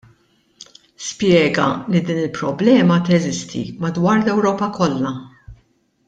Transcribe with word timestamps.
Spjega 1.07 1.65
li 1.91 2.01
din 2.07 2.21
il-problema 2.23 2.97
teżisti 3.09 3.61
madwar 3.85 4.17
l-Ewropa 4.25 4.71
kollha. 4.79 5.13